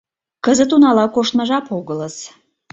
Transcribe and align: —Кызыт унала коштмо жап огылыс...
—Кызыт 0.45 0.71
унала 0.75 1.05
коштмо 1.15 1.43
жап 1.49 1.65
огылыс... 1.77 2.15